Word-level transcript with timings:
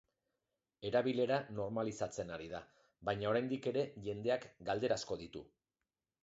Erabilera 0.89 1.35
normalizatzen 1.59 2.31
ari 2.37 2.47
da, 2.53 2.61
baina, 3.11 3.27
oraindik 3.33 3.69
ere 3.73 3.85
jendeak 4.09 4.49
galdera 4.71 4.99
asko 5.03 5.21
ditu. 5.23 5.45